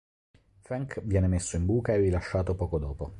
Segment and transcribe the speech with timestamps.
[0.61, 3.09] Frank viene messo in buca e rilasciato poco dopo.